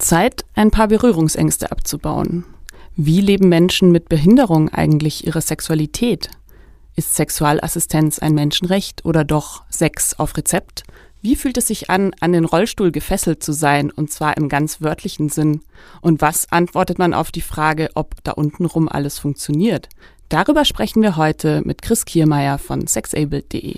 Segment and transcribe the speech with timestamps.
[0.00, 2.44] Zeit, ein paar Berührungsängste abzubauen.
[2.96, 6.30] Wie leben Menschen mit Behinderung eigentlich ihre Sexualität?
[6.96, 10.82] Ist Sexualassistenz ein Menschenrecht oder doch Sex auf Rezept?
[11.22, 14.80] Wie fühlt es sich an, an den Rollstuhl gefesselt zu sein, und zwar im ganz
[14.80, 15.60] wörtlichen Sinn?
[16.00, 19.88] Und was antwortet man auf die Frage, ob da untenrum alles funktioniert?
[20.30, 23.76] Darüber sprechen wir heute mit Chris Kiermeier von sexabled.de.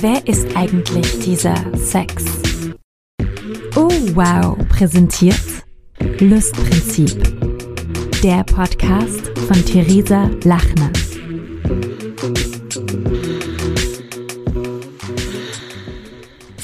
[0.00, 2.37] Wer ist eigentlich dieser Sex?
[4.14, 5.38] Wow, präsentiert
[6.18, 7.22] Lustprinzip.
[8.22, 10.90] Der Podcast von Theresa Lachner.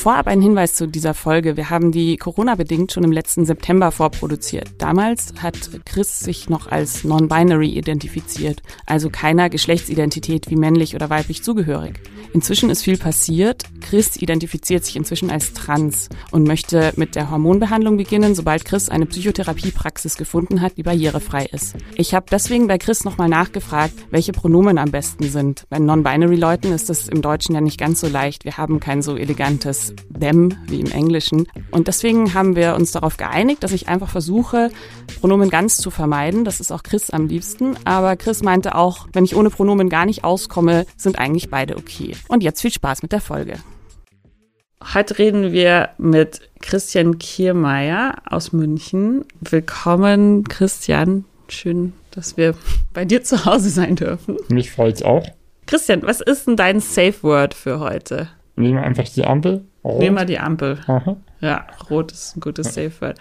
[0.05, 1.56] Vorab ein Hinweis zu dieser Folge.
[1.56, 4.73] Wir haben die Corona-bedingt schon im letzten September vorproduziert.
[4.77, 5.56] Damals hat
[5.86, 12.02] Chris sich noch als non-binary identifiziert, also keiner Geschlechtsidentität wie männlich oder weiblich zugehörig.
[12.34, 13.62] Inzwischen ist viel passiert.
[13.80, 19.06] Chris identifiziert sich inzwischen als trans und möchte mit der Hormonbehandlung beginnen, sobald Chris eine
[19.06, 21.77] Psychotherapiepraxis gefunden hat, die barrierefrei ist.
[21.95, 25.64] Ich habe deswegen bei Chris nochmal nachgefragt, welche Pronomen am besten sind.
[25.70, 28.45] Bei Non-Binary-Leuten ist das im Deutschen ja nicht ganz so leicht.
[28.45, 31.46] Wir haben kein so elegantes them wie im Englischen.
[31.70, 34.70] Und deswegen haben wir uns darauf geeinigt, dass ich einfach versuche,
[35.20, 36.44] Pronomen ganz zu vermeiden.
[36.44, 37.77] Das ist auch Chris am liebsten.
[37.84, 42.16] Aber Chris meinte auch, wenn ich ohne Pronomen gar nicht auskomme, sind eigentlich beide okay.
[42.28, 43.58] Und jetzt viel Spaß mit der Folge.
[44.92, 49.24] Heute reden wir mit Christian Kiermeier aus München.
[49.40, 51.24] Willkommen, Christian.
[51.48, 52.55] Schön, dass wir
[52.92, 54.36] bei dir zu Hause sein dürfen.
[54.48, 55.26] Mich freut's auch.
[55.66, 58.28] Christian, was ist denn dein Safe Word für heute?
[58.56, 59.64] Nehmen wir einfach die Ampel.
[59.84, 59.98] Rot.
[59.98, 60.78] Nehmen wir die Ampel.
[60.86, 61.17] Aha.
[61.44, 63.18] Ja, rot ist ein gutes Safe Word.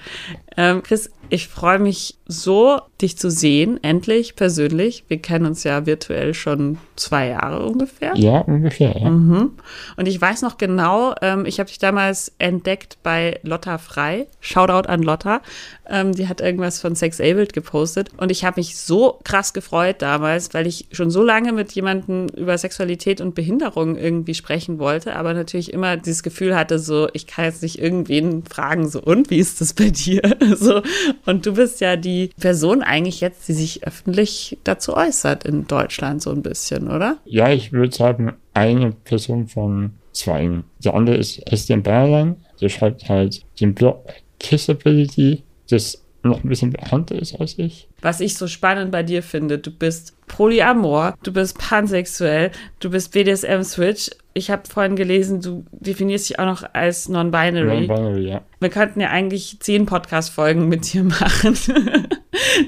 [0.55, 5.03] Ähm, Chris, ich freue mich so, dich zu sehen, endlich persönlich.
[5.09, 8.13] Wir kennen uns ja virtuell schon zwei Jahre ungefähr.
[8.15, 8.95] Ja, ungefähr.
[8.97, 9.09] Ja.
[9.09, 9.51] Mhm.
[9.97, 14.27] Und ich weiß noch genau, ähm, ich habe dich damals entdeckt bei Lotta Frei.
[14.39, 15.41] Shoutout an Lotta.
[15.89, 18.09] Ähm, die hat irgendwas von Sexabled gepostet.
[18.15, 22.27] Und ich habe mich so krass gefreut damals, weil ich schon so lange mit jemandem
[22.29, 27.27] über Sexualität und Behinderung irgendwie sprechen wollte, aber natürlich immer dieses Gefühl hatte, so, ich
[27.27, 27.79] kann jetzt nicht
[28.13, 30.21] irgendwen fragen, so, und wie ist das bei dir?
[30.55, 30.81] so,
[31.25, 36.21] und du bist ja die Person eigentlich jetzt, die sich öffentlich dazu äußert in Deutschland
[36.21, 37.17] so ein bisschen, oder?
[37.25, 40.63] Ja, ich würde sagen, eine Person von zwei.
[40.83, 44.05] Der andere ist Christian Berlein, der schreibt halt den Blog
[44.39, 47.87] Kissability, das noch ein bisschen bekannter ist als ich.
[48.01, 53.11] Was ich so spannend bei dir finde, du bist Polyamor, du bist pansexuell, du bist
[53.11, 54.09] BDSM-Switch.
[54.33, 57.87] Ich habe vorhin gelesen, du definierst dich auch noch als non-binary.
[57.87, 58.41] Non-binary, ja.
[58.59, 61.57] Wir könnten ja eigentlich zehn Podcast-Folgen mit dir machen.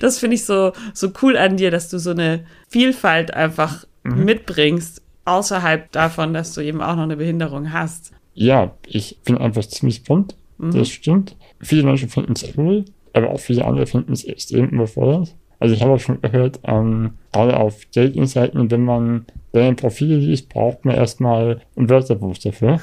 [0.01, 4.25] das finde ich so, so cool an dir, dass du so eine Vielfalt einfach mhm.
[4.25, 8.11] mitbringst, außerhalb davon, dass du eben auch noch eine Behinderung hast.
[8.34, 10.72] Ja, ich bin einfach ziemlich bunt, mhm.
[10.72, 11.37] das stimmt.
[11.61, 12.84] Viele Menschen finden es cool
[13.16, 15.35] aber auch viele andere finden es extrem überfordert.
[15.59, 20.50] Also ich habe auch schon gehört, ähm, gerade auf Dating-Seiten, wenn man deine Profile liest,
[20.50, 22.79] braucht man erstmal ein Wörterbuch dafür.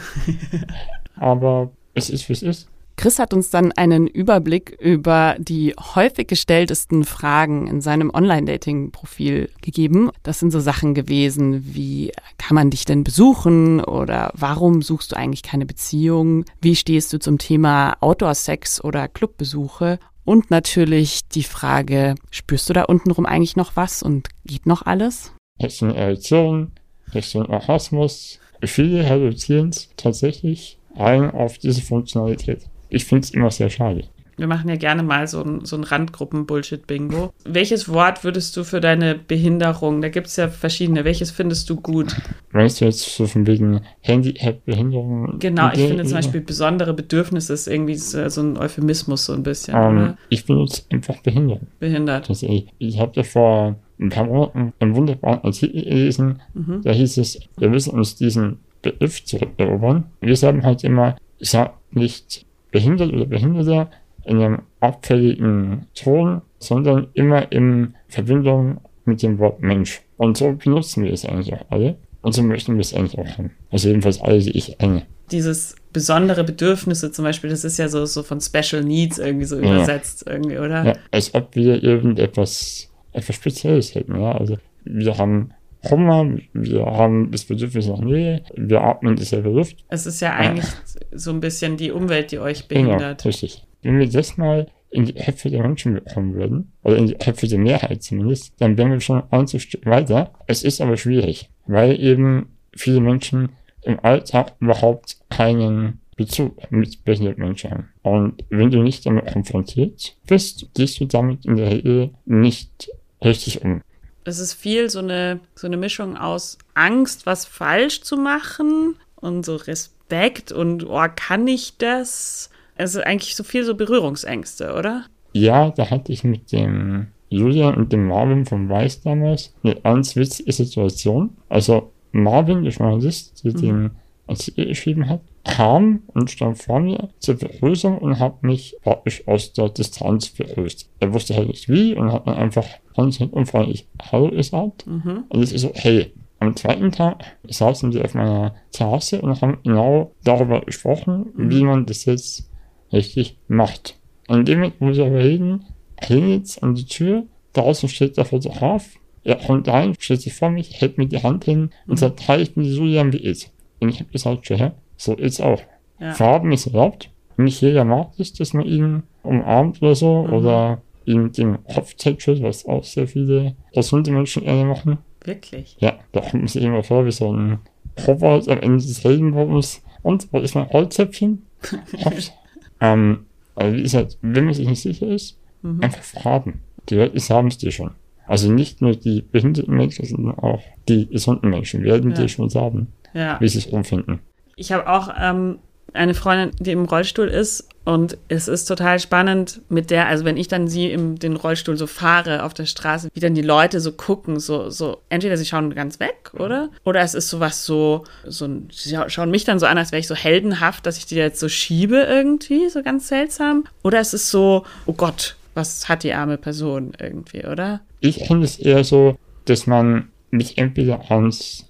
[1.17, 2.69] aber es ist, wie es ist.
[2.97, 10.11] Chris hat uns dann einen Überblick über die häufig gestelltesten Fragen in seinem Online-Dating-Profil gegeben.
[10.23, 15.17] Das sind so Sachen gewesen wie, kann man dich denn besuchen oder warum suchst du
[15.17, 16.45] eigentlich keine Beziehung?
[16.61, 19.99] Wie stehst du zum Thema Outdoor-Sex oder Clubbesuche?
[20.25, 25.33] Und natürlich die Frage, spürst du da untenrum eigentlich noch was und geht noch alles?
[25.61, 26.73] Richtung Erektion,
[27.15, 28.39] Richtung Orgasmus.
[28.63, 32.69] Viele reduzieren es tatsächlich rein auf diese Funktionalität.
[32.89, 34.05] Ich finde es immer sehr schade.
[34.43, 37.33] Wir machen ja gerne mal so ein, so ein Randgruppen-Bullshit-Bingo.
[37.45, 41.77] Welches Wort würdest du für deine Behinderung, da gibt es ja verschiedene, welches findest du
[41.77, 42.17] gut?
[42.51, 45.39] Meinst du jetzt so von wegen Handicap-Behinderung?
[45.39, 49.45] Genau, ich finde zum Beispiel besondere Bedürfnisse ist irgendwie so, so ein Euphemismus so ein
[49.45, 50.19] bisschen, ähm, oder?
[50.29, 51.61] Ich benutze einfach behindert.
[51.79, 52.29] Behindert.
[52.29, 56.81] Das, ich ich habe da vor ein paar Monaten einen wunderbaren Artikel gelesen, Mhm.
[56.83, 60.07] da hieß es, wir müssen uns diesen Begriff zurückerobern.
[60.21, 63.91] Wir sagen halt immer, sag nicht behindert oder Behinderter
[64.25, 70.01] in einem abfälligen Ton, sondern immer in Verbindung mit dem Wort Mensch.
[70.17, 71.97] Und so benutzen wir es eigentlich auch alle.
[72.23, 73.51] Und so möchten wir es eigentlich auch haben.
[73.71, 75.03] Also jedenfalls alle, die ich kenne.
[75.33, 79.57] Dieses besondere Bedürfnisse zum Beispiel, das ist ja so, so von Special Needs irgendwie so
[79.59, 79.75] Ja.
[79.75, 80.85] übersetzt irgendwie, oder?
[80.85, 84.21] Ja, als ob wir irgendetwas etwas Spezielles hätten.
[84.21, 84.33] Ja?
[84.33, 85.51] Also wir haben
[85.91, 89.85] Hunger, wir haben das Bedürfnis nach Nähe, wir atmen dieselbe Luft.
[89.89, 90.67] Es ist ja eigentlich
[91.11, 93.25] so ein bisschen die Umwelt, die euch Genau, behindert.
[93.25, 93.65] richtig.
[93.83, 97.49] Wenn wir das mal in die Köpfe der Menschen bekommen würden, oder in die Köpfe
[97.49, 100.33] der Mehrheit zumindest, dann wären wir schon ein Stück weiter.
[100.47, 103.51] Es ist aber schwierig, weil eben viele Menschen
[103.83, 107.89] im Alltag überhaupt keinen Bezug mit behinderten Menschen haben.
[108.03, 112.91] Und wenn du nicht damit konfrontiert bist, gehst du damit in der Regel nicht
[113.25, 113.81] richtig um.
[114.25, 119.45] Es ist viel so eine, so eine Mischung aus Angst, was falsch zu machen und
[119.45, 122.51] so Respekt und, oh, kann ich das?
[122.77, 125.05] Es ist eigentlich so viel so Berührungsängste, oder?
[125.33, 130.17] Ja, da hatte ich mit dem Julian und dem Marvin von Weiß damals eine ganz
[130.17, 131.31] witzige Situation.
[131.49, 133.91] Also Marvin, der Journalist, der den
[134.27, 139.53] Artikel geschrieben hat, kam und stand vor mir zur Begrüßung und hat mich praktisch aus
[139.53, 140.91] der Distanz begrüßt.
[141.01, 142.67] Er wusste halt nicht wie und hat dann einfach
[142.97, 144.87] ganz unfreundlich Hallo gesagt.
[145.29, 149.59] Und es ist so, hey, am zweiten Tag saßen wir auf meiner Terrasse und haben
[149.63, 152.51] genau darüber gesprochen, wie man das jetzt
[152.93, 153.97] richtig macht.
[154.29, 155.65] An dem Moment, wo wir darüber reden,
[156.01, 160.81] klingelt an die Tür, draußen steht der Fotograf, er kommt rein, stellt sich vor mich,
[160.81, 163.53] hält mir die Hand hin und sagt, hi, ich bin Julian, wie ist?
[163.81, 165.61] Und ich habe gesagt, her, so ist auch.
[166.01, 166.13] Ja.
[166.15, 167.11] Farben ist erlaubt.
[167.37, 172.43] Nicht jeder mag es, dass man ihn umarmt oder so, oder ihm den Kopf tätschelt,
[172.43, 174.99] was auch sehr viele gesunde Menschen gerne machen.
[175.25, 175.77] Wirklich.
[175.79, 177.61] Ja, da kommt man sich immer vor wie so ein
[178.07, 179.83] Robot am Ende des Heldenbaums.
[180.03, 181.47] Und, wo ist mein Holzäpfchen?
[182.83, 186.61] Ähm, also wie gesagt, wenn man sich nicht sicher ist, einfach fragen.
[186.89, 187.93] Die Leute haben es dir schon.
[188.27, 192.17] Also nicht nur die behinderten Menschen, sondern auch die gesunden Menschen werden Ja.
[192.17, 193.39] dir schon sagen, Ja.
[193.41, 194.19] wie sie es umfinden.
[194.57, 195.59] Ich habe auch ähm,
[195.95, 200.37] eine Freundin, die im Rollstuhl ist und es ist total spannend mit der, also wenn
[200.37, 203.81] ich dann sie im den Rollstuhl so fahre auf der Straße, wie dann die Leute
[203.81, 206.69] so gucken, so, so entweder sie schauen ganz weg, oder?
[206.85, 209.99] Oder es ist sowas so, so sie scha- schauen mich dann so an, als wäre
[210.01, 213.65] ich so heldenhaft, dass ich die jetzt so schiebe irgendwie, so ganz seltsam.
[213.83, 217.81] Oder es ist so, oh Gott, was hat die arme Person irgendwie, oder?
[217.99, 219.17] Ich finde es eher so,
[219.47, 221.67] dass man mich entweder als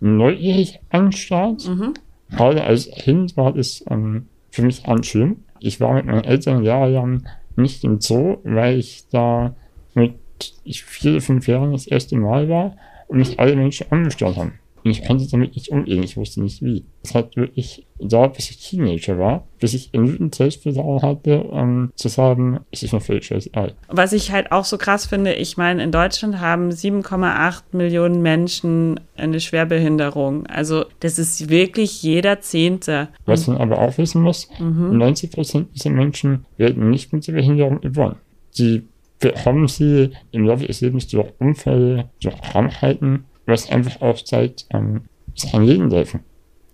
[0.00, 1.68] neugierig anstarrt.
[2.30, 5.44] Gerade als Kind war das ähm, für mich ganz schlimm.
[5.60, 7.26] Ich war mit meinen Eltern jahrelang
[7.56, 9.54] nicht im Zoo, weil ich da
[9.94, 10.14] mit
[10.64, 12.76] ich vier, fünf Jahren das erste Mal war
[13.08, 14.58] und mich alle Menschen angestarrt haben.
[14.86, 16.84] Und ich konnte damit nicht umgehen, ich wusste nicht wie.
[17.02, 22.06] Es hat wirklich gedauert, bis ich Teenager war, bis ich genügend Selbstvertrauen hatte, ähm, zu
[22.06, 23.74] sagen, es ist mir völlig scheißegal.
[23.88, 29.00] Was ich halt auch so krass finde, ich meine, in Deutschland haben 7,8 Millionen Menschen
[29.16, 30.46] eine Schwerbehinderung.
[30.46, 33.08] Also das ist wirklich jeder Zehnte.
[33.24, 38.18] Was man aber auch wissen muss, 90% dieser Menschen werden nicht mit der Behinderung geboren.
[38.50, 38.84] Sie
[39.18, 45.02] bekommen sie im Laufe des Lebens durch Unfälle, durch Krankheiten, was einfach auch zeigt, ähm,
[45.50, 46.20] kann jedem helfen.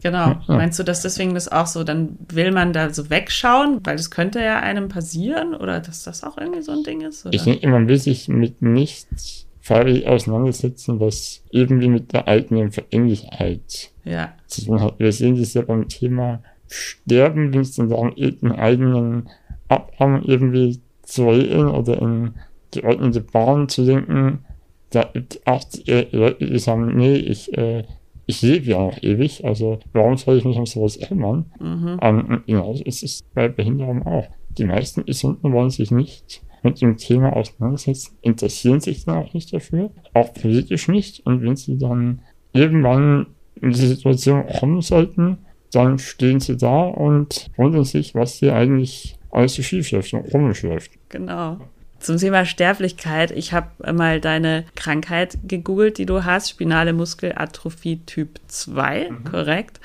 [0.02, 0.28] Genau.
[0.28, 0.42] Ja.
[0.48, 4.10] Meinst du, dass deswegen das auch so, dann will man da so wegschauen, weil das
[4.10, 7.24] könnte ja einem passieren oder dass das auch irgendwie so ein Ding ist?
[7.24, 7.34] Oder?
[7.34, 13.92] Ich denke, man will sich mit nichts freiwillig auseinandersetzen, was irgendwie mit der eigenen Veränglichkeit
[14.04, 14.32] ja.
[14.48, 14.98] zu tun hat.
[14.98, 19.28] Wir sehen das ja beim Thema Sterben, wenn es dann darum geht, einen eigenen
[19.68, 22.34] Abhang irgendwie zu regeln oder in
[22.72, 24.44] geordnete Bahn zu lenken.
[24.92, 27.84] Da gibt es auch die äh, Leute, die sagen, nee, ich, äh,
[28.26, 31.46] ich lebe ja noch ewig, also warum soll ich mich um sowas kümmern?
[31.58, 31.98] Mhm.
[32.00, 34.28] Ähm, genauso ist es bei Behinderung auch.
[34.58, 39.52] Die meisten Gesunden wollen sich nicht mit dem Thema auseinandersetzen, interessieren sich dann auch nicht
[39.52, 41.26] dafür, auch politisch nicht.
[41.26, 42.20] Und wenn sie dann
[42.52, 43.26] irgendwann
[43.60, 45.38] in diese Situation kommen sollten,
[45.72, 50.30] dann stehen sie da und wundern sich, was hier eigentlich alles so schief läuft und
[50.30, 50.90] komisch läuft.
[51.08, 51.58] Genau.
[52.02, 58.40] Zum Thema Sterblichkeit, ich habe mal deine Krankheit gegoogelt, die du hast, spinale Muskelatrophie Typ
[58.48, 59.80] 2, korrekt.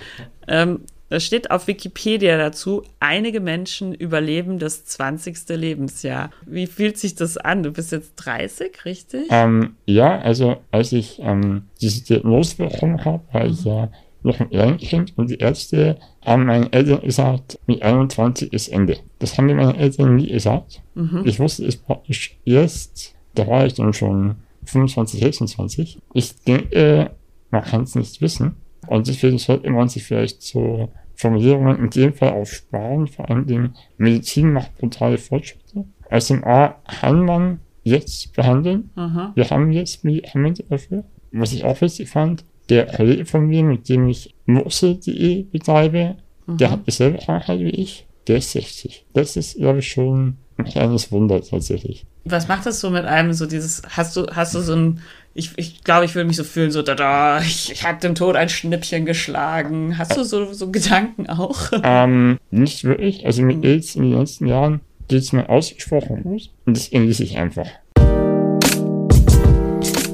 [0.47, 5.37] Ähm, Da steht auf Wikipedia dazu, einige Menschen überleben das 20.
[5.49, 6.31] Lebensjahr.
[6.45, 7.63] Wie fühlt sich das an?
[7.63, 9.27] Du bist jetzt 30, richtig?
[9.29, 13.89] Ähm, ja, also als ich ähm, diese Diagnose bekommen habe, war ich ja
[14.27, 18.97] noch ein Kleinkind und die Ärzte haben meinen Eltern gesagt, mit 21 ist Ende.
[19.19, 20.81] Das haben mir meine Eltern nie gesagt.
[20.95, 21.23] Mhm.
[21.25, 25.99] Ich wusste es praktisch erst, da war ich dann schon 25, 26.
[26.13, 27.11] Ich denke,
[27.49, 28.55] man kann es nicht wissen.
[28.87, 33.07] Und deswegen sollte man sich vielleicht so Formulierungen in dem Fall auch sparen.
[33.07, 35.85] Vor allem Dingen Medizin macht brutale Fortschritte.
[36.19, 38.91] SMA kann man jetzt behandeln.
[38.95, 39.31] Aha.
[39.35, 41.03] Wir haben jetzt Medikamente dafür.
[41.31, 46.57] Was ich auch wichtig fand, der Kollege von mir, mit dem ich Mursel.de betreibe, mhm.
[46.57, 48.05] der hat dieselbe Krankheit wie ich.
[48.27, 49.05] Der ist 60.
[49.13, 52.05] Das ist, glaube ich, schon ein kleines Wunder tatsächlich.
[52.25, 55.01] Was macht das so mit einem, so dieses, hast du, hast du so ein
[55.37, 58.15] ich, ich glaube, ich würde mich so fühlen, so, da, da, ich, ich habe dem
[58.15, 59.99] Tod ein Schnippchen geschlagen.
[59.99, 61.71] Hast du so, so Gedanken auch?
[61.83, 63.25] Ähm, nicht wirklich.
[63.25, 67.37] Also mir geht's in den letzten Jahren geht's mir ausgesprochen gut und das genieße ich
[67.37, 67.67] einfach.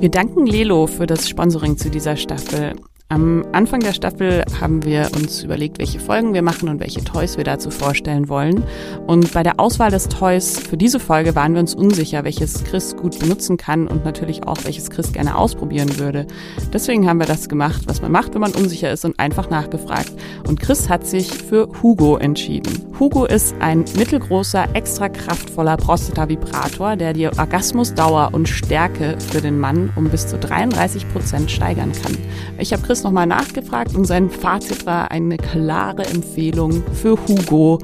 [0.04, 2.76] Wir danken Lelo für das Sponsoring zu dieser Staffel.
[3.14, 7.38] Am Anfang der Staffel haben wir uns überlegt, welche Folgen wir machen und welche Toys
[7.38, 8.64] wir dazu vorstellen wollen.
[9.06, 12.98] Und bei der Auswahl des Toys für diese Folge waren wir uns unsicher, welches Chris
[12.98, 16.26] gut benutzen kann und natürlich auch, welches Chris gerne ausprobieren würde.
[16.74, 20.12] Deswegen haben wir das gemacht, was man macht, wenn man unsicher ist und einfach nachgefragt.
[20.48, 22.84] Und Chris hat sich für Hugo entschieden.
[23.00, 29.92] Hugo ist ein mittelgroßer, extra kraftvoller Prostata-Vibrator, der die Orgasmusdauer und Stärke für den Mann
[29.96, 32.18] um bis zu 33 Prozent steigern kann.
[32.58, 37.80] Ich habe Chris nochmal nachgefragt und sein Fazit war eine klare Empfehlung für Hugo,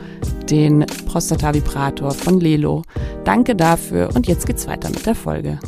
[0.50, 2.84] den Prostata-Vibrator von Lelo.
[3.24, 5.60] Danke dafür und jetzt geht's weiter mit der Folge.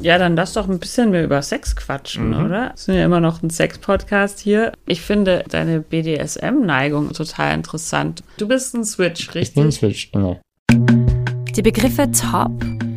[0.00, 2.46] Ja, dann lass doch ein bisschen mehr über Sex quatschen, mhm.
[2.46, 2.60] oder?
[2.68, 4.72] Wir sind ja immer noch ein Sex-Podcast hier.
[4.86, 8.22] Ich finde deine BDSM-Neigung total interessant.
[8.38, 9.48] Du bist ein Switch, richtig?
[9.48, 10.40] Ich bin ein Switch, genau.
[11.54, 12.52] Die Begriffe Top,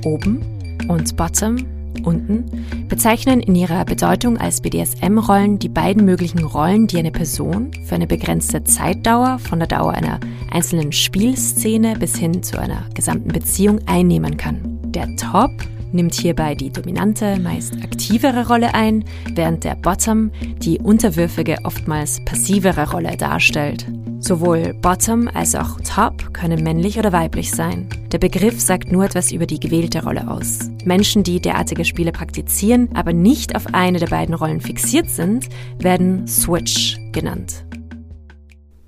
[0.06, 2.46] oben und Bottom unten
[2.88, 8.08] bezeichnen in ihrer Bedeutung als BDSM-Rollen die beiden möglichen Rollen, die eine Person für eine
[8.08, 10.20] begrenzte Zeitdauer von der Dauer einer
[10.52, 14.80] einzelnen Spielszene bis hin zu einer gesamten Beziehung einnehmen kann.
[14.86, 15.52] Der Top
[15.92, 22.92] nimmt hierbei die dominante, meist aktivere Rolle ein, während der Bottom die unterwürfige, oftmals passivere
[22.92, 23.86] Rolle darstellt.
[24.24, 27.90] Sowohl Bottom als auch Top können männlich oder weiblich sein.
[28.12, 30.70] Der Begriff sagt nur etwas über die gewählte Rolle aus.
[30.86, 36.26] Menschen, die derartige Spiele praktizieren, aber nicht auf eine der beiden Rollen fixiert sind, werden
[36.28, 37.66] Switch genannt.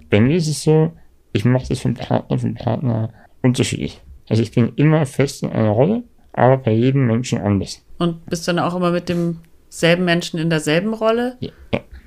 [0.10, 0.94] Bei mir ist es so,
[1.34, 3.10] ich mache das von Partner zu Partner
[3.44, 4.02] unterschiedlich.
[4.30, 6.04] Also ich bin immer fest in einer Rolle
[6.36, 7.82] aber bei jedem Menschen anders.
[7.98, 11.38] Und bist du dann auch immer mit demselben Menschen in derselben Rolle?
[11.40, 11.52] Ja.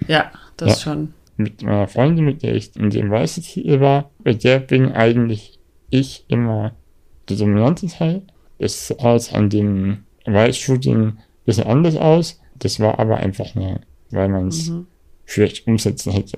[0.06, 0.76] Ja, das ja.
[0.76, 1.14] schon.
[1.38, 5.59] Mit meiner Freundin, mit der ich in dem weißen Titel war, bei der bin eigentlich
[5.88, 6.75] ich immer
[7.28, 8.23] der dominante Teil.
[8.59, 12.40] Das sah jetzt an dem Weiß-Shooting ein bisschen anders aus.
[12.59, 13.80] Das war aber einfach nur,
[14.11, 14.87] weil man es mhm.
[15.25, 16.37] schlecht umsetzen hätte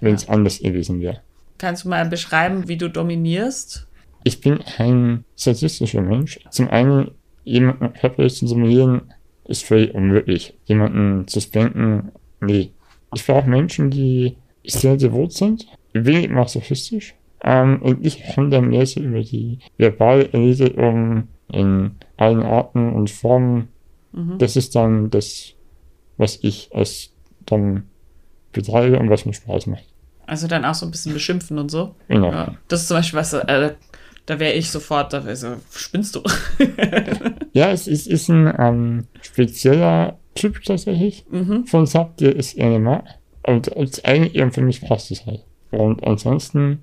[0.00, 0.28] wenn es ja.
[0.28, 1.22] anders gewesen wäre.
[1.56, 3.86] Kannst du mal beschreiben, wie du dominierst?
[4.26, 6.40] ich bin ein statistischer Mensch.
[6.50, 7.12] Zum einen,
[7.44, 9.12] jemanden körperlich zu simulieren,
[9.44, 10.58] ist völlig unmöglich.
[10.64, 12.72] Jemanden zu spanken, nee.
[13.14, 17.14] Ich brauche Menschen, die sehr devot sind, wenig masochistisch.
[17.42, 23.10] Ähm, und ich komme dann mehr so über die verbale Erledigung in allen Arten und
[23.10, 23.68] Formen.
[24.12, 24.38] Mhm.
[24.38, 25.52] Das ist dann das,
[26.16, 27.12] was ich als
[27.44, 27.84] dann
[28.52, 29.84] betreibe und was mir Spaß macht.
[30.26, 31.94] Also dann auch so ein bisschen beschimpfen und so.
[32.08, 32.32] Genau.
[32.32, 33.74] Ja, das ist zum Beispiel was, äh,
[34.24, 36.22] da wäre ich sofort, da wäre so, spinnst du?
[37.52, 41.66] ja, es ist, ist ein ähm, spezieller Typ tatsächlich mhm.
[41.66, 43.04] von Sub, der ist NMA.
[43.42, 45.44] Und als eine für mich passt es halt.
[45.70, 46.80] Und ansonsten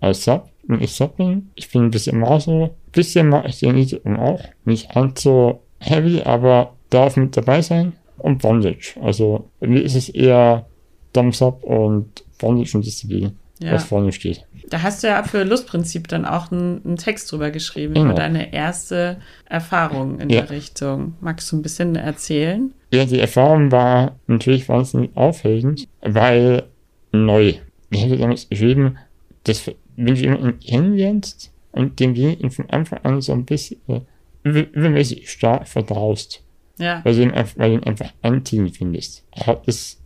[0.00, 3.60] als Sub, wenn ich Sub bin, ich bin ein bisschen Maso, ein bisschen mache ich
[3.60, 4.40] den Niedrigen auch.
[4.64, 7.94] Nicht ganz so heavy, aber darf mit dabei sein.
[8.18, 8.94] Und Bondage.
[9.02, 10.66] Also mir ist es eher
[11.12, 13.72] Thumbs Up und Bondage und Disziplin, ja.
[13.72, 14.46] was vorne steht.
[14.68, 18.06] Da hast du ja für Lustprinzip dann auch einen, einen Text drüber geschrieben, genau.
[18.06, 20.42] über deine erste Erfahrung in ja.
[20.42, 21.14] der Richtung.
[21.20, 22.72] Magst du ein bisschen erzählen?
[22.92, 26.64] Ja, die Erfahrung war natürlich wahnsinnig aufregend, weil
[27.12, 27.54] neu.
[27.90, 28.98] Ich hätte damals geschrieben,
[29.44, 34.00] dass wenn du jemanden kennenlernst und dem du von Anfang an so ein bisschen äh,
[34.42, 36.42] übermäßig stark vertraust,
[36.78, 37.04] ja.
[37.04, 40.00] weil, du ihn, weil du ihn einfach anziehen findest, hat es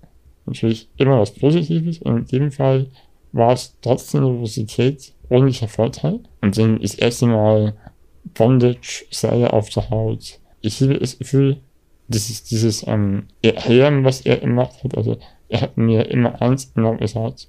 [0.47, 2.88] natürlich immer was Positives und in dem Fall
[3.32, 6.20] war es trotzdem Universität ordentlicher Vorteil.
[6.40, 7.75] Und dann das erste Mal
[8.34, 10.38] Bondage, Seile auf der Haut.
[10.60, 11.58] Ich habe das Gefühl,
[12.08, 14.96] ist dieses ähm, Erhören, was er gemacht hat.
[14.96, 15.18] Also
[15.49, 17.49] er hat mir immer ernst genommen gesagt,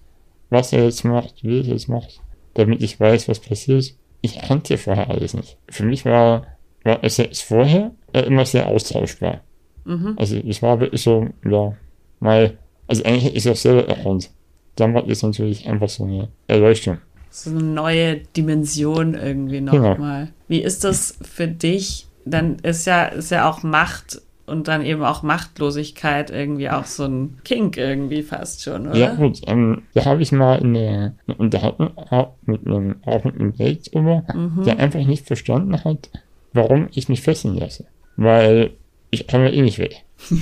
[0.49, 2.21] was er jetzt macht, wie er jetzt macht,
[2.53, 3.93] damit ich weiß, was passiert.
[4.21, 5.57] Ich kannte vorher alles nicht.
[5.69, 6.45] Für mich war,
[6.83, 9.41] war es jetzt vorher äh, immer sehr austauschbar.
[9.85, 10.15] Mhm.
[10.17, 11.75] Also es war wirklich so, ja,
[12.19, 12.57] mal,
[12.87, 14.29] also eigentlich ist es selber erkannt.
[14.75, 16.97] Dann war es natürlich einfach so eine Erleuchtung.
[17.29, 19.89] So eine neue Dimension irgendwie Genau.
[19.91, 20.29] nochmal.
[20.47, 22.07] Wie ist das für dich?
[22.25, 27.05] Dann ist ja, ist ja auch Macht und dann eben auch Machtlosigkeit irgendwie auch so
[27.05, 28.97] ein Kink irgendwie fast schon, oder?
[28.97, 33.35] Ja gut, ähm, da habe ich mal eine, eine Unterhaltung gehabt mit einem, auch mit
[33.35, 34.23] einem Date drüber,
[34.65, 36.09] der einfach nicht verstanden hat,
[36.53, 37.85] warum ich mich fesseln lasse.
[38.17, 38.71] Weil
[39.09, 39.89] ich kann mir eh nicht weh.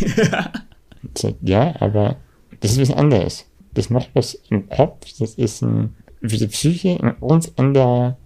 [1.18, 2.18] Sag, ja, aber
[2.62, 3.46] das ist was anderes.
[3.80, 8.18] Das macht was im Kopf, das ist ein, für die Psyche ein ganz anderer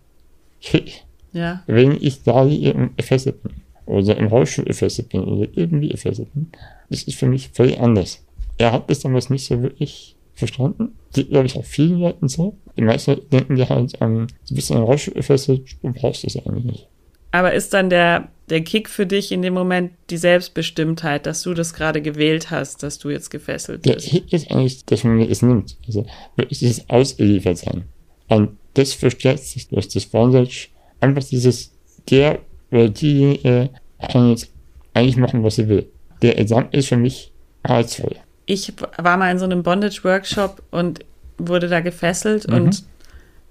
[0.62, 1.62] Kick, Ja.
[1.68, 3.52] wenn ich da im gefesselt bin.
[3.86, 6.52] Oder im Rollstuhl gefesselt bin oder irgendwie gefesselt bin.
[6.90, 8.24] Das ist für mich völlig anders.
[8.58, 10.94] Er hat das damals nicht so wirklich verstanden.
[11.14, 12.58] Geht, glaube ich, auch vielen Leuten so.
[12.76, 16.36] Die meisten denken ja halt, ähm, du bist in einem Rollstuhl gefesselt, du brauchst das
[16.38, 16.88] eigentlich nicht.
[17.34, 21.54] Aber ist dann der, der Kick für dich in dem Moment die Selbstbestimmtheit, dass du
[21.56, 24.08] das gerade gewählt hast, dass du jetzt gefesselt Der bist?
[24.08, 25.76] Hit ist eigentlich, dass man es nimmt.
[25.88, 27.86] Also wirklich dieses Ausgeliefertsein.
[28.28, 30.68] Und das verstärkt sich durch das Bondage.
[31.00, 31.72] Einfach dieses,
[32.10, 32.40] der
[32.72, 33.70] oder diejenige
[34.12, 34.52] kann jetzt
[34.94, 35.88] eigentlich machen, was sie will.
[36.22, 37.32] Der Examen ist für mich
[37.64, 38.16] reizvoll.
[38.46, 41.00] Ich war mal in so einem Bondage-Workshop und
[41.40, 42.54] wurde da gefesselt Mhm.
[42.56, 42.84] und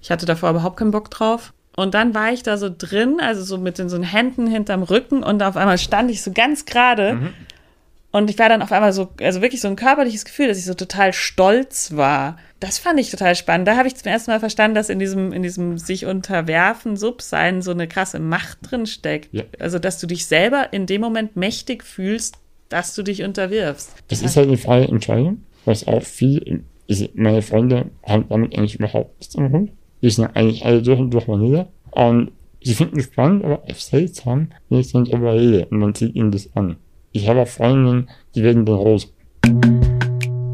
[0.01, 1.51] ich hatte davor überhaupt keinen Bock drauf.
[1.75, 5.23] Und dann war ich da so drin, also so mit den so Händen hinterm Rücken
[5.23, 7.29] und auf einmal stand ich so ganz gerade Mhm.
[8.11, 10.65] und ich war dann auf einmal so, also wirklich so ein körperliches Gefühl, dass ich
[10.65, 12.37] so total stolz war.
[12.59, 13.67] Das fand ich total spannend.
[13.67, 17.61] Da habe ich zum ersten Mal verstanden, dass in diesem, in diesem sich unterwerfen, Subsein
[17.63, 19.33] so eine krasse Macht drin steckt.
[19.33, 19.43] Ja.
[19.59, 22.35] Also, dass du dich selber in dem Moment mächtig fühlst,
[22.69, 23.89] dass du dich unterwirfst.
[24.09, 28.75] Das ist halt eine freie Entscheidung, was auch viel, also meine Freunde haben damit eigentlich
[28.75, 29.71] überhaupt nichts am Hund.
[30.03, 31.67] Die sind eigentlich alle durch und durch Vanille.
[31.91, 35.95] Und sie finden es spannend, aber auch seltsam, wenn ich dann drüber rede und man
[35.95, 36.75] sieht ihnen das an.
[37.13, 39.07] Ich habe Freundinnen, die werden dann rot.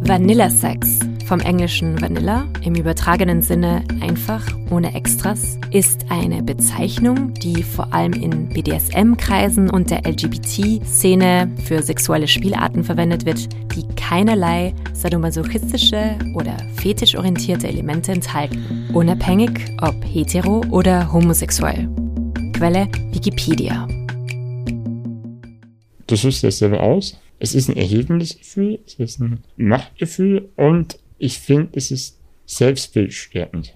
[0.02, 7.94] Vanilla-Sex, vom englischen Vanilla, im übertragenen Sinne einfach, ohne Extras, ist eine Bezeichnung, die vor
[7.94, 16.58] allem in BDSM-Kreisen und der LGBT-Szene für sexuelle Spielarten verwendet wird, die keinerlei sadomasochistische oder
[16.78, 19.52] fetischorientierte Elemente enthalten, unabhängig
[19.84, 21.88] ob hetero oder homosexuell.
[22.54, 23.88] Quelle Wikipedia.
[26.08, 27.20] Du suchst das selber aus.
[27.38, 33.76] Es ist ein erhebendes Gefühl, es ist ein Machtgefühl und ich finde, es ist selbstbildstärkend.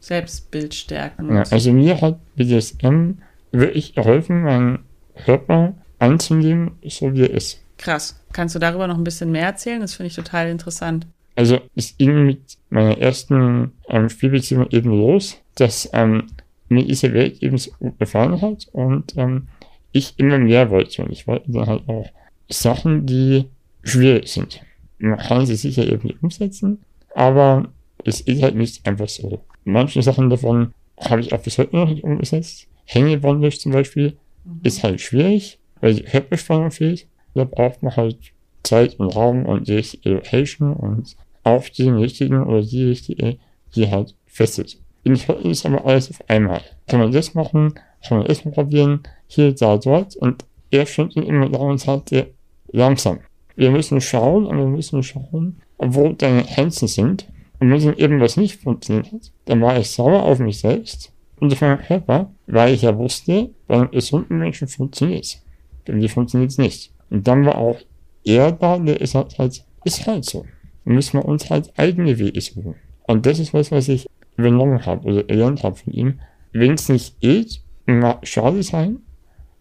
[0.00, 1.34] Selbstbildstärken.
[1.34, 3.12] Ja, also mir hat BDSM
[3.52, 4.80] wirklich geholfen, meinen
[5.24, 7.60] Körper anzunehmen, so wie er ist.
[7.78, 8.20] Krass.
[8.32, 9.80] Kannst du darüber noch ein bisschen mehr erzählen?
[9.80, 11.06] Das finde ich total interessant.
[11.36, 16.26] Also es ging mit meiner ersten ähm, Spielbeziehung eben los, dass ähm,
[16.68, 19.46] mir diese Welt eben so gut gefallen hat und ähm,
[19.92, 21.02] ich immer mehr wollte.
[21.02, 22.10] Und ich wollte dann halt auch
[22.48, 23.46] Sachen, die
[23.84, 24.60] schwierig sind.
[24.98, 26.80] Man kann sie sicher irgendwie umsetzen,
[27.14, 27.68] aber
[28.04, 29.40] es ist halt nicht einfach so.
[29.64, 32.66] Manche Sachen davon habe ich auch bis heute noch nicht umgesetzt.
[32.84, 34.16] Hängebondage zum Beispiel
[34.62, 37.06] ist halt schwierig, weil die Körperspannung fehlt.
[37.34, 38.18] Da braucht man halt
[38.62, 43.38] Zeit und Raum und die richtige Location und auch den richtigen oder die richtige,
[43.74, 44.78] die halt fesselt.
[45.04, 46.60] In Schottland ist aber alles auf einmal.
[46.86, 47.74] Kann man das machen,
[48.06, 52.10] kann man das mal probieren, hier, da, dort und er ihn immer da und sagt
[52.10, 52.26] dir,
[52.72, 53.20] langsam.
[53.58, 57.26] Wir müssen schauen und wir müssen schauen, wo deine Grenzen sind.
[57.58, 61.60] Und wenn irgendwas nicht funktioniert hat, dann war ich sauer auf mich selbst und auf
[61.60, 65.42] meinen Körper, weil ich ja wusste, bei einem gesunden Menschen funktioniert es.
[65.84, 66.92] Bei mir funktioniert es nicht.
[67.10, 67.80] Und dann war auch
[68.24, 70.46] er da, der ist halt, halt ist halt so.
[70.84, 72.76] Dann müssen wir uns halt eigene Wege suchen.
[73.08, 76.20] Und das ist was, was ich übernommen habe oder gelernt habe von ihm.
[76.52, 78.98] Wenn es nicht geht, mag schade sein,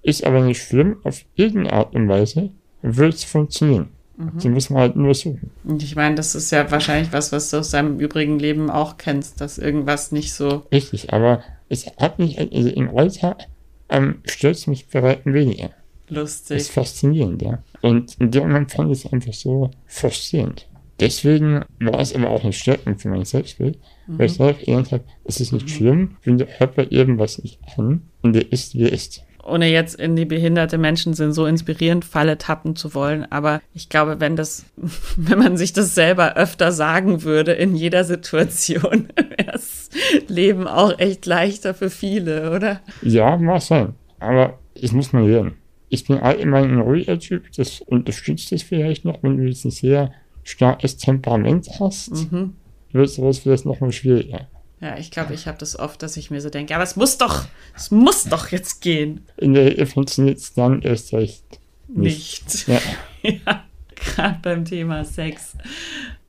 [0.04, 2.52] ist aber nicht schlimm, auf irgendeine Art und Weise
[2.82, 3.90] wird es funktionieren.
[4.18, 5.52] Die muss man halt nur suchen.
[5.64, 8.98] Und ich meine, das ist ja wahrscheinlich was, was du aus deinem übrigen Leben auch
[8.98, 10.64] kennst, dass irgendwas nicht so.
[10.72, 13.46] Richtig, aber es hat mich, also im Alltag
[13.90, 15.70] ähm, stört es mich bei weitem weniger.
[16.10, 16.72] Das ist Lustig.
[16.72, 17.62] faszinierend, ja.
[17.82, 20.68] Und in dem Moment fand ich es einfach so frustrierend.
[21.00, 25.04] Deswegen war es aber auch eine Stärkung für mein Selbstbild, weil ich dadurch gelernt habe,
[25.26, 28.94] es ist nicht schlimm, wenn der Körper irgendwas nicht kann und der ist, wie er
[28.94, 29.22] ist.
[29.48, 33.88] Ohne jetzt in die behinderte Menschen sind so inspirierend Falle tappen zu wollen, aber ich
[33.88, 34.66] glaube, wenn das,
[35.16, 39.90] wenn man sich das selber öfter sagen würde in jeder Situation, wäre das
[40.28, 42.82] Leben auch echt leichter für viele, oder?
[43.02, 43.94] Ja, mag sein.
[44.20, 45.54] Aber das muss man lernen.
[45.90, 49.72] Ich bin allgemein ein ruhiger Typ, das unterstützt es vielleicht noch, wenn du jetzt ein
[49.72, 50.12] sehr
[50.44, 52.32] starkes Temperament hast.
[52.32, 52.54] Mhm.
[52.92, 54.48] wird sowas vielleicht noch mal schwieriger.
[54.80, 57.18] Ja, ich glaube, ich habe das oft, dass ich mir so denke, aber es muss
[57.18, 59.26] doch, es muss doch jetzt gehen.
[59.38, 62.44] In der Ehe funktioniert es dann erst recht nicht.
[62.46, 62.68] nicht.
[62.68, 62.80] Ja.
[63.46, 63.64] ja,
[63.96, 65.58] gerade beim Thema Sex.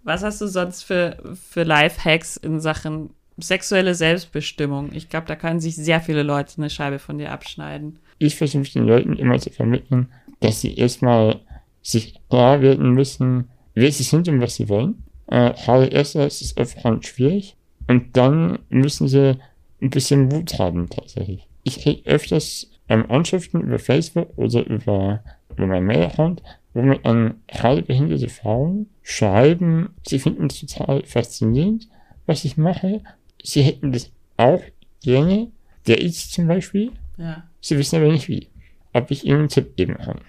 [0.03, 1.19] Was hast du sonst für,
[1.51, 4.91] für Life-Hacks in Sachen sexuelle Selbstbestimmung?
[4.95, 7.99] Ich glaube, da können sich sehr viele Leute eine Scheibe von dir abschneiden.
[8.19, 10.09] Ich versuche den Leuten immer zu vermitteln,
[10.41, 11.41] dass sie erstmal
[11.83, 15.05] sich klar werden müssen, wer sie sind und was sie wollen.
[15.27, 17.58] Äh, gerade ist es öfter schwierig.
[17.89, 19.39] Und dann müssen sie
[19.83, 21.49] ein bisschen Mut haben, tatsächlich.
[21.65, 26.43] Ich kriege öfters ähm, Anschriften über Facebook oder über, über mein Mail-Account,
[26.75, 31.89] wo mir an gerade behinderte Frauen schreiben, sie finden es total faszinierend,
[32.27, 33.03] was ich mache.
[33.43, 34.63] Sie hätten das auch
[35.03, 35.49] gerne,
[35.87, 36.93] der ist zum Beispiel.
[37.17, 37.45] Ja.
[37.61, 38.49] Sie wissen aber nicht wie.
[38.93, 40.21] Ob ich ihnen einen Tipp geben kann.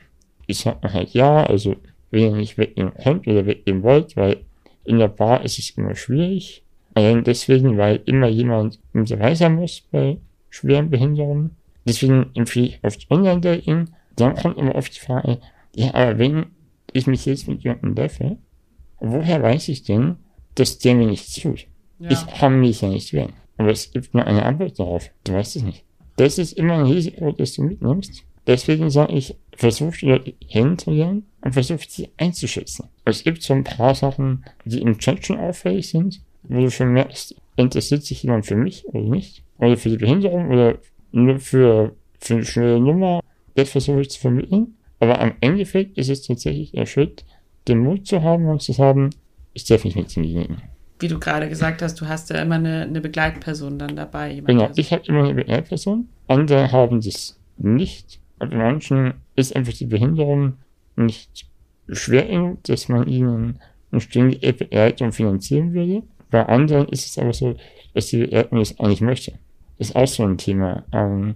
[0.48, 1.76] Ich sage halt ja, also
[2.12, 4.38] wenn ihr nicht weggehen könnt oder weggehen wollt, weil
[4.86, 6.64] in der Bar ist es immer schwierig.
[7.00, 10.18] Allein deswegen, weil immer jemand sein muss bei
[10.50, 11.56] schweren Behinderungen.
[11.86, 13.92] Deswegen empfehle ich oft Online-Dating.
[14.18, 15.40] Dann kommt immer oft die Frage,
[15.74, 16.48] ja, aber wenn
[16.92, 18.38] ich mich jetzt mit jemandem treffe,
[19.00, 20.18] woher weiß ich denn,
[20.56, 21.68] dass der mir nichts tut?
[22.00, 22.12] Ja.
[22.12, 23.32] Ich kann mich ja nicht wehren.
[23.56, 25.10] Aber es gibt nur eine Antwort darauf.
[25.24, 25.86] Du weißt es nicht.
[26.18, 28.26] Das ist immer ein Risiko, das du mitnimmst.
[28.46, 32.90] Deswegen sage ich, versuch die Leute kennenzulernen und versuch sie einzuschätzen.
[33.06, 36.94] Es gibt so ein paar Sachen, die im Chat schon auffällig sind, wo du schon
[36.94, 39.44] merkst, interessiert sich jemand für mich oder nicht?
[39.58, 40.78] Oder für die Behinderung oder
[41.12, 43.22] nur für, für eine schnelle Nummer.
[43.56, 44.76] Das versuche ich zu vermitteln.
[45.00, 47.26] Aber am Endeffekt ist es tatsächlich der Schritt,
[47.68, 49.10] den Mut zu haben und zu sagen,
[49.54, 50.62] ich darf mich mit demjenigen.
[51.00, 54.42] Wie du gerade gesagt hast, du hast ja immer eine, eine Begleitperson dann dabei.
[54.46, 56.10] Genau, ich habe immer eine Begleitperson.
[56.28, 58.20] Andere haben das nicht.
[58.40, 60.54] Und bei manchen ist einfach die Behinderung
[60.96, 61.46] nicht
[61.88, 63.60] schwer genug, dass man ihnen
[63.92, 66.04] eine ständige Begleitung finanzieren würde.
[66.30, 67.56] Bei anderen ist es aber so,
[67.94, 69.34] dass die Begleitung das eigentlich möchte.
[69.78, 70.84] Das ist auch so ein Thema.
[70.92, 71.36] Ähm,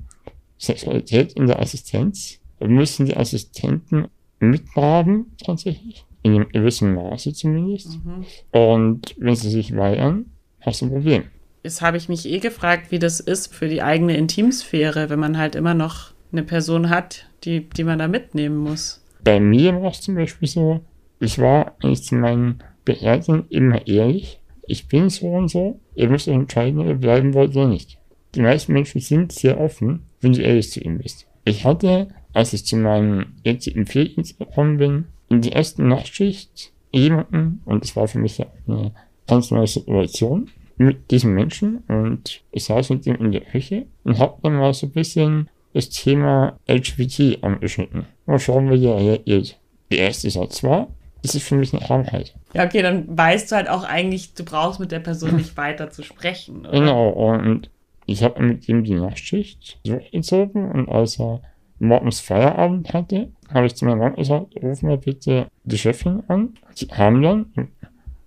[0.58, 4.08] Sexualität in der Assistenz müssen die Assistenten
[4.40, 6.06] mitgraben, tatsächlich.
[6.22, 8.00] In einem gewissen Maße zumindest.
[8.06, 8.26] Mhm.
[8.52, 10.26] Und wenn sie sich weigern,
[10.62, 11.24] hast du ein Problem.
[11.64, 15.38] Jetzt habe ich mich eh gefragt, wie das ist für die eigene Intimsphäre, wenn man
[15.38, 19.02] halt immer noch eine Person hat, die, die man da mitnehmen muss.
[19.24, 20.82] Bei mir war es zum Beispiel so,
[21.20, 24.40] ich war eigentlich zu meinen Beerdigungen immer ehrlich.
[24.66, 25.80] Ich bin so und so.
[25.96, 27.98] Ihr müsst entscheiden, ob ihr bleiben wollt oder nicht.
[28.36, 31.28] Die meisten Menschen sind sehr offen, wenn du ehrlich zu ihnen bist.
[31.46, 37.62] Ich hatte, als ich zu meinem jetzigen Pflegedienst gekommen bin, in die erste Nachtschicht jemanden,
[37.66, 38.94] und das war für mich eine
[39.28, 44.18] ganz neue Situation, mit diesem Menschen und ich saß mit ihm in der Küche und
[44.18, 48.06] hab dann mal so ein bisschen das Thema LGBT angeschnitten.
[48.26, 49.60] Mal schauen, wie er reagiert.
[49.92, 50.88] Der erste Satz war,
[51.24, 52.36] das ist für mich eine Krankheit.
[52.54, 55.90] Ja, okay, dann weißt du halt auch eigentlich, du brauchst mit der Person nicht weiter
[55.90, 56.60] zu sprechen.
[56.60, 56.72] Oder?
[56.72, 57.70] Genau, und
[58.06, 61.42] ich habe mit ihm die Nachtschicht durchgezogen und als er
[61.80, 66.56] morgens Feierabend hatte, habe ich zu meinem Mann gesagt, ruf mal bitte die Chefin an.
[66.74, 67.46] Sie haben dann,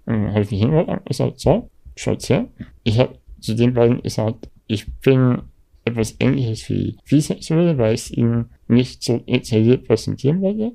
[0.06, 2.46] und habe ich mich hingehört und gesagt, so, schaut's her.
[2.82, 5.42] Ich habe zu den beiden gesagt, ich bin
[5.84, 10.72] etwas ähnliches wie bisexuell, weil ich ihn nicht so detailliert präsentieren wollte.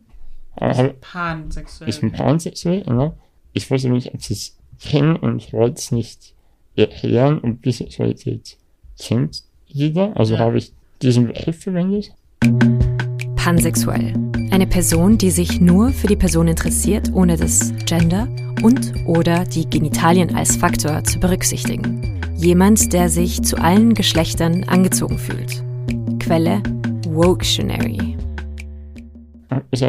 [0.62, 1.89] Aber pansexuell.
[1.89, 3.17] Ich bin pansexuell, genau.
[3.54, 6.34] Ich wusste nicht, ob sie es kennen und ich wollte es nicht
[6.76, 8.58] erklären und Bisexualität
[9.00, 10.15] kennt jeder.
[10.15, 10.39] Also ja.
[10.41, 12.13] habe ich diesen Begriff verwendet.
[13.36, 14.13] Pansexuell.
[14.52, 18.28] Eine Person, die sich nur für die Person interessiert, ohne das Gender
[18.62, 22.21] und oder die Genitalien als Faktor zu berücksichtigen.
[22.36, 25.63] Jemand, der sich zu allen Geschlechtern angezogen fühlt.
[26.19, 26.62] Quelle
[27.08, 28.17] Woktionary.
[29.71, 29.84] Ich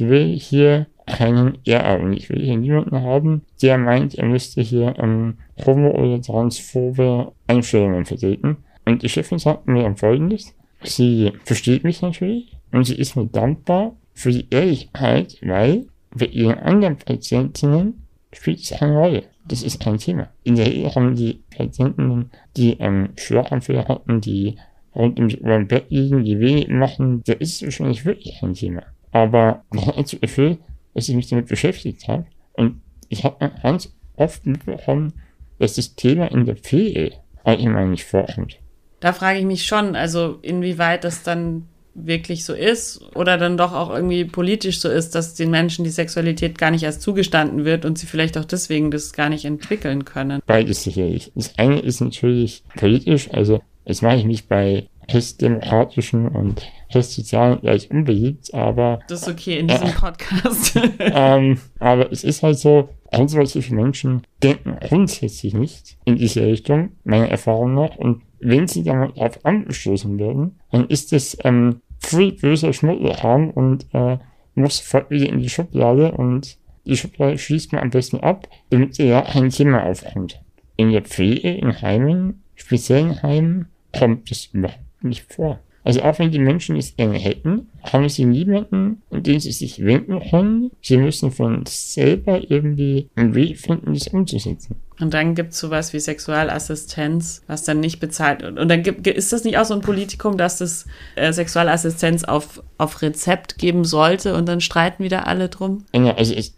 [0.00, 2.12] will hier keinen Ehraugen.
[2.12, 8.04] Ich will hier niemanden haben, der meint, er müsste hier ähm, homo- oder transphobe Einstellungen
[8.04, 8.58] vertreten.
[8.84, 10.54] Und die Chefin sagt mir dann folgendes.
[10.82, 16.58] Sie versteht mich natürlich und sie ist mir dankbar für die Ehrlichkeit, weil bei ihren
[16.58, 19.24] anderen Patientinnen spielt es keine Rolle.
[19.46, 20.28] Das ist kein Thema.
[20.44, 24.56] In der Ehe haben die Patienten, die ähm, Schlaganfälle hatten, die
[24.94, 28.82] rund um Uhr Bett liegen, die wenig machen, da ist es wahrscheinlich wirklich kein Thema.
[29.12, 30.58] Aber das Gefühl,
[30.94, 35.12] dass ich mich damit beschäftigt habe und ich habe ganz oft mitbekommen,
[35.58, 37.12] dass das Thema in der Pflege
[37.44, 38.58] allgemein nicht vorkommt.
[39.00, 43.72] Da frage ich mich schon, also inwieweit das dann wirklich so ist oder dann doch
[43.72, 47.84] auch irgendwie politisch so ist, dass den Menschen die Sexualität gar nicht erst zugestanden wird
[47.84, 50.40] und sie vielleicht auch deswegen das gar nicht entwickeln können.
[50.46, 51.32] Beides sicherlich.
[51.34, 57.90] Das eine ist natürlich politisch, also jetzt mache ich mich bei christdemokratischen und Sozialen gleich
[57.90, 59.00] unbeliebt, aber.
[59.08, 60.78] Das ist okay in diesem äh, Podcast.
[60.98, 67.28] ähm, aber es ist halt so, konservative Menschen denken grundsätzlich nicht in diese Richtung, meiner
[67.28, 67.96] Erfahrung nach.
[67.96, 73.50] Und wenn sie dann auf angestoßen werden, dann ist es ähm, viel böser Schmuddel haben
[73.50, 74.18] und äh,
[74.54, 78.94] muss sofort wieder in die Schublade und die Schublade schließt man am besten ab, damit
[78.94, 80.40] sie ja ein Thema aufkommt.
[80.76, 85.60] In der Pflege, in Heimen, speziellen Heimen, kommt es überhaupt nicht vor.
[85.82, 89.82] Also auch wenn die Menschen es gerne hätten, haben sie niemanden, an den sie sich
[89.84, 90.70] wenden können.
[90.82, 94.76] Sie müssen von selber irgendwie einen Weg finden, das umzusetzen.
[95.00, 98.58] Und dann gibt es sowas wie Sexualassistenz, was dann nicht bezahlt wird.
[98.58, 102.62] Und dann gibt, ist das nicht auch so ein Politikum, dass es äh, Sexualassistenz auf,
[102.76, 105.86] auf Rezept geben sollte und dann streiten wieder alle drum?
[105.94, 106.52] Ja, also, ich,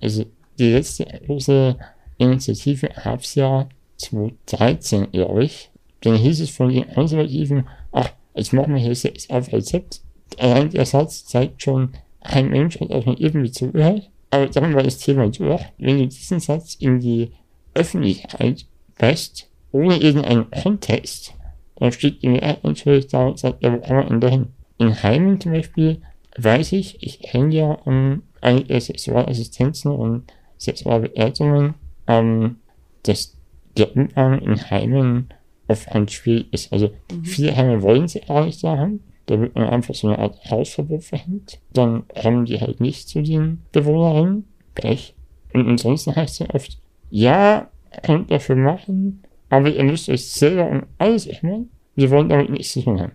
[0.00, 0.24] also
[0.58, 1.76] die letzte große
[2.18, 5.70] Initiative gab es ja 2013, glaube ich.
[6.02, 10.00] Dann hieß es von den Konservativen, ach, Jetzt machen wir hier Sex auf Rezept.
[10.38, 11.90] Allein der Satz zeigt schon,
[12.20, 14.10] ein Mensch hat auch noch irgendwie zugehört.
[14.30, 15.62] Aber dann war das Thema durch.
[15.78, 17.32] Wenn du diesen Satz in die
[17.74, 18.66] Öffentlichkeit
[18.96, 21.34] presst, ohne irgendeinen Kontext,
[21.76, 24.46] dann steht die Mehrheit natürlich da und sagt, ja, wo kommen wir denn dahin?
[24.78, 26.00] In Heimen zum Beispiel
[26.36, 31.74] weiß ich, ich kenne ja um, einige Sexualassistenzen und Sexualbeerdigungen,
[32.06, 32.56] ähm,
[33.02, 33.36] dass
[33.76, 35.28] der Umgang in Heimen
[35.70, 36.72] auf ein Spiel ist.
[36.72, 37.24] Also mhm.
[37.24, 39.00] viele Heime wollen sie da haben.
[39.26, 41.60] Da wird man einfach so eine Art Hausverbot verhängt.
[41.72, 44.44] Dann kommen die halt nicht zu den Bewohnerinnen.
[44.74, 45.14] Pech.
[45.52, 46.78] Und ansonsten heißt es oft,
[47.10, 47.70] ja,
[48.02, 51.68] könnt dafür machen, aber ihr müsst euch selber um alles kümmern.
[51.96, 53.12] Wir wollen damit nichts zu tun haben.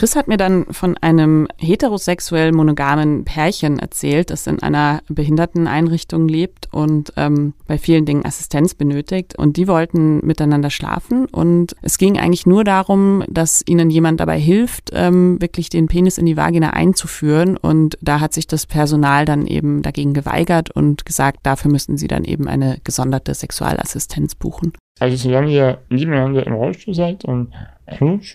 [0.00, 6.70] Chris hat mir dann von einem heterosexuell monogamen Pärchen erzählt, das in einer Behinderteneinrichtung lebt
[6.72, 9.36] und ähm, bei vielen Dingen Assistenz benötigt.
[9.36, 11.26] Und die wollten miteinander schlafen.
[11.26, 16.16] Und es ging eigentlich nur darum, dass ihnen jemand dabei hilft, ähm, wirklich den Penis
[16.16, 17.58] in die Vagina einzuführen.
[17.58, 22.08] Und da hat sich das Personal dann eben dagegen geweigert und gesagt, dafür müssten sie
[22.08, 24.72] dann eben eine gesonderte Sexualassistenz buchen.
[24.98, 27.52] Also solange ihr nebeneinander im Rollstuhl seid und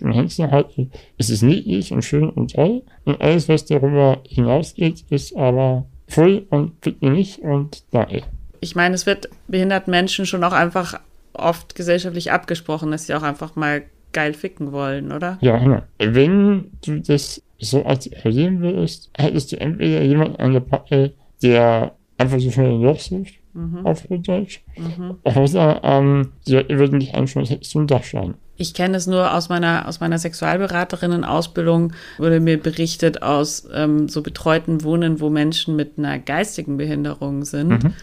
[0.01, 2.83] Und Händchen halten, ist es niedlich und schön und toll.
[3.05, 8.23] Und alles, was darüber hinausgeht, ist aber voll und bitte nicht und danke.
[8.59, 10.99] Ich meine, es wird behinderten Menschen schon auch einfach
[11.33, 15.37] oft gesellschaftlich abgesprochen, dass sie auch einfach mal geil ficken wollen, oder?
[15.41, 15.81] Ja, genau.
[15.99, 21.13] Wenn du das so artikulieren würdest, hättest du entweder jemanden an der Backe,
[21.43, 23.85] der einfach so schnell ein Loch sucht, mhm.
[23.85, 25.15] auf Deutsch, mhm.
[25.23, 28.35] oder ähm, würden dich anschauen, als hättest du ein Dachschaden.
[28.57, 34.21] Ich kenne es nur aus meiner, aus meiner Sexualberaterinnen-Ausbildung, wurde mir berichtet aus ähm, so
[34.21, 37.93] betreuten Wohnen, wo Menschen mit einer geistigen Behinderung sind, mhm.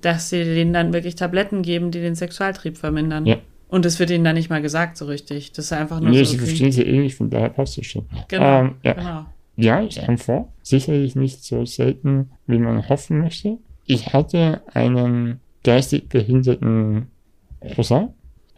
[0.00, 3.26] dass sie denen dann wirklich Tabletten geben, die den Sexualtrieb vermindern.
[3.26, 3.36] Ja.
[3.68, 5.52] Und das wird ihnen dann nicht mal gesagt so richtig.
[5.52, 6.32] Das ist einfach nur nee, so.
[6.32, 8.06] sie verstehen sie eh nicht, von daher passt es schon.
[8.28, 8.92] Genau, ähm, ja.
[8.94, 9.26] genau.
[9.56, 10.44] Ja, ich einfach.
[10.62, 13.58] Sicherlich nicht so selten, wie man hoffen möchte.
[13.90, 17.08] Ich hatte einen geistig behinderten
[17.74, 18.10] Cousin,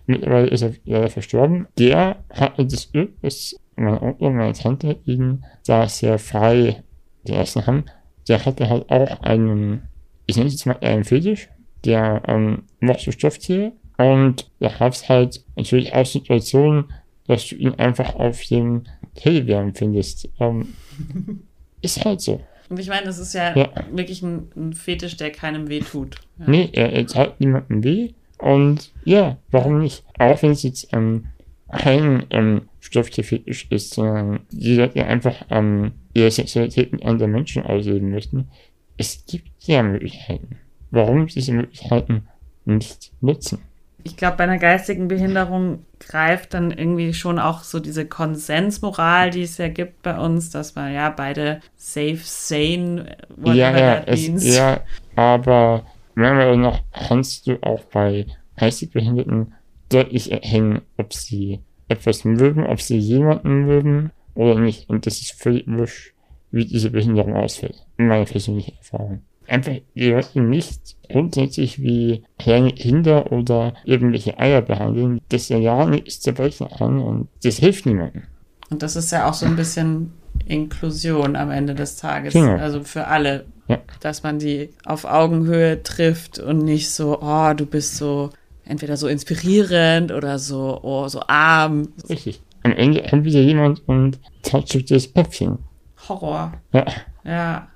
[0.07, 4.99] mittlerweile ist er leider verstorben, der hatte das Glück, dass mein Onkel und meine Tante
[5.05, 6.83] ihn da sehr frei
[7.25, 7.85] gelassen haben.
[8.27, 9.83] Der hatte halt auch einen,
[10.27, 11.49] ich nenne es jetzt mal einen Fetisch,
[11.85, 16.87] der ähm, mochte Stofftiere und da gab es halt natürlich auch Situationen,
[17.29, 18.83] dass du ihn einfach auf dem
[19.15, 20.29] Teddybären findest.
[20.41, 20.75] Ähm,
[21.83, 22.41] ist halt so.
[22.71, 23.69] Und ich meine, das ist ja, ja.
[23.91, 26.17] wirklich ein, ein, Fetisch, der keinem weh tut.
[26.39, 26.45] Ja.
[26.47, 28.13] Nee, er, er tat niemandem weh.
[28.39, 30.05] Und ja, warum nicht?
[30.19, 31.27] Auch wenn es jetzt ähm,
[31.71, 38.11] kein ähm, Stofftierfetisch ist, sondern die Leute einfach ähm, ihre Sexualität mit anderen Menschen ausleben
[38.11, 38.49] möchten.
[38.97, 40.57] Es gibt ja Möglichkeiten.
[40.93, 42.29] Warum diese Möglichkeiten
[42.65, 43.59] nicht nutzen?
[44.05, 49.43] Ich glaube, bei einer geistigen Behinderung greift dann irgendwie schon auch so diese Konsensmoral, die
[49.43, 54.57] es ja gibt bei uns, dass man ja beide safe, sane, whatever ja, ja, es,
[54.57, 54.81] ja,
[55.17, 55.85] aber
[56.15, 59.55] Meinung nach kannst du auch bei geistig Behinderten
[59.89, 64.89] deutlich erkennen, ob sie etwas mögen, ob sie jemanden mögen oder nicht.
[64.89, 66.15] Und das ist völlig wurscht,
[66.51, 67.87] wie diese Behinderung ausfällt.
[67.97, 69.23] In meiner persönlichen Erfahrung.
[69.51, 75.85] Einfach die Leute nicht grundsätzlich wie kleine Kinder oder irgendwelche Eier behandeln, das ja ja
[75.87, 78.23] nichts zerbrechen kann und das hilft niemandem.
[78.71, 80.13] Und das ist ja auch so ein bisschen
[80.47, 82.33] Inklusion am Ende des Tages.
[82.33, 82.57] Genau.
[82.57, 83.79] Also für alle ja.
[84.01, 88.31] Dass man die auf Augenhöhe trifft und nicht so, oh, du bist so
[88.65, 91.93] entweder so inspirierend oder so, oh, so arm.
[92.09, 92.43] Richtig.
[92.65, 95.61] Am Ende kommt wieder jemand und tätschelt das Köpfchen.
[96.09, 96.55] Horror.
[96.73, 96.85] Ja.
[97.23, 97.69] Ja.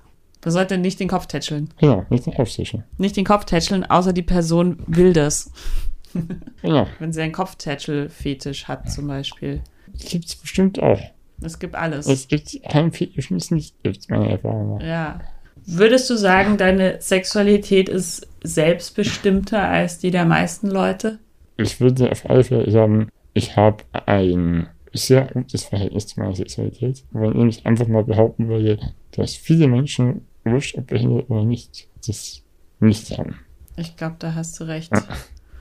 [0.45, 1.71] Man sollte nicht den Kopf tätscheln.
[1.79, 2.85] Genau, nicht den Kopf tätscheln.
[2.99, 5.51] Nicht den Kopf tätscheln, außer die Person will das.
[6.63, 6.87] Genau.
[7.01, 9.61] Wenn sie einen Kopftätschel-Fetisch hat, zum Beispiel.
[9.99, 11.01] Gibt's bestimmt auch.
[11.43, 12.07] Es gibt alles.
[12.07, 14.81] Es gibt kein Fetisch, es nicht gibt, meine Erfahrung.
[14.81, 15.21] Ja.
[15.67, 21.19] Würdest du sagen, deine Sexualität ist selbstbestimmter als die der meisten Leute?
[21.57, 27.05] Ich würde auf alle Fälle sagen, ich habe ein sehr gutes Verhältnis zu meiner Sexualität.
[27.11, 28.79] Wenn ich einfach mal behaupten würde,
[29.13, 32.43] dass viele Menschen, wurscht ob behindert oder nicht, das
[32.81, 33.37] nicht haben.
[33.77, 34.93] Ich glaube, da hast du recht.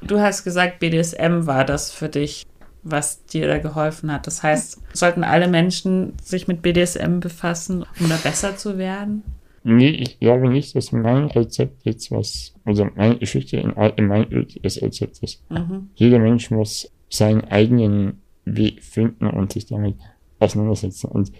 [0.01, 2.45] Du hast gesagt, BDSM war das für dich,
[2.83, 4.27] was dir da geholfen hat.
[4.27, 9.23] Das heißt, sollten alle Menschen sich mit BDSM befassen, um da besser zu werden?
[9.63, 14.47] Nee, ich glaube nicht, dass mein Rezept jetzt was, also meine Geschichte in, in mein
[14.61, 15.41] das Rezept ist.
[15.49, 15.89] Mhm.
[15.95, 19.95] Jeder Mensch muss seinen eigenen Weg finden und sich damit
[20.39, 21.07] auseinandersetzen.
[21.07, 21.31] Und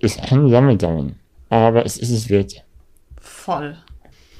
[0.00, 1.16] es kann lange dauern,
[1.48, 2.64] aber es ist es wert.
[3.40, 3.74] Voll.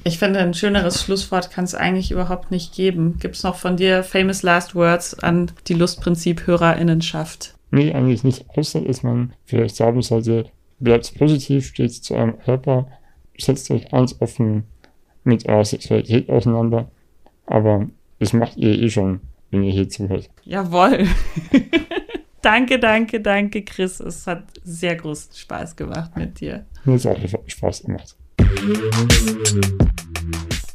[0.03, 3.17] Ich finde, ein schöneres Schlusswort kann es eigentlich überhaupt nicht geben.
[3.19, 7.55] Gibt es noch von dir famous last words an die Lustprinzip-HörerInnenschaft?
[7.71, 10.45] Nee, eigentlich nicht, außer dass man vielleicht sagen sollte,
[10.79, 12.87] bleibt positiv, steht zu eurem Körper,
[13.39, 14.65] setzt euch ganz offen
[15.23, 16.91] mit eurer Sexualität auseinander,
[17.47, 17.87] aber
[18.19, 20.29] das macht ihr eh schon, wenn ihr hier zuhört.
[20.43, 21.07] Jawohl.
[22.41, 23.99] danke, danke, danke, Chris.
[23.99, 26.65] Es hat sehr großen Spaß gemacht mit dir.
[26.85, 28.15] Mir hat auch Spaß gemacht.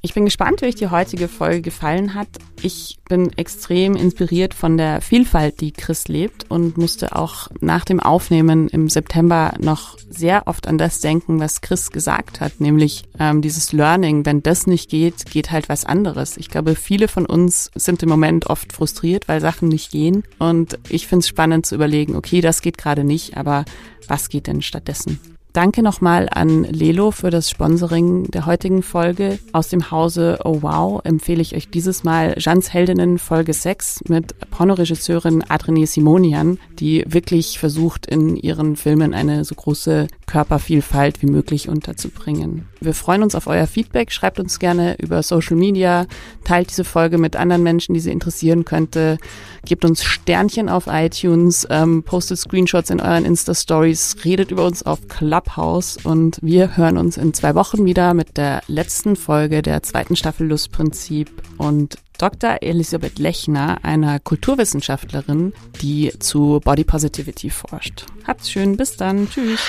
[0.07, 2.29] Ich bin gespannt, wie euch die heutige Folge gefallen hat.
[2.63, 7.99] Ich bin extrem inspiriert von der Vielfalt, die Chris lebt und musste auch nach dem
[7.99, 13.43] Aufnehmen im September noch sehr oft an das denken, was Chris gesagt hat, nämlich ähm,
[13.43, 16.37] dieses Learning, wenn das nicht geht, geht halt was anderes.
[16.37, 20.79] Ich glaube, viele von uns sind im Moment oft frustriert, weil Sachen nicht gehen und
[20.89, 23.65] ich finde es spannend zu überlegen, okay, das geht gerade nicht, aber
[24.07, 25.36] was geht denn stattdessen?
[25.57, 29.39] Danke nochmal an Lelo für das Sponsoring der heutigen Folge.
[29.53, 34.39] Aus dem Hause Oh Wow empfehle ich euch dieses Mal Jans Heldinnen Folge 6 mit
[34.51, 41.71] Pornoregisseurin Adrene Simonian, die wirklich versucht, in ihren Filmen eine so große Körpervielfalt wie möglich
[41.71, 42.69] unterzubringen.
[42.81, 44.13] Wir freuen uns auf euer Feedback.
[44.13, 46.07] Schreibt uns gerne über Social Media,
[46.45, 49.17] teilt diese Folge mit anderen Menschen, die sie interessieren könnte.
[49.65, 54.99] Gebt uns Sternchen auf iTunes, ähm, postet Screenshots in euren Insta-Stories, redet über uns auf
[55.47, 60.17] Clubhouse und wir hören uns in zwei Wochen wieder mit der letzten Folge der zweiten
[60.17, 62.59] Staffel Lustprinzip und Dr.
[62.63, 68.07] Elisabeth Lechner, einer Kulturwissenschaftlerin, die zu Body Positivity forscht.
[68.27, 69.61] Habt's schön, bis dann, tschüss.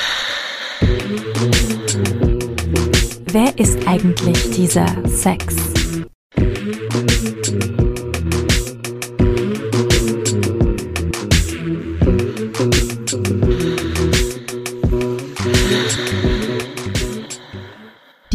[3.31, 5.76] Wer ist eigentlich dieser Sex?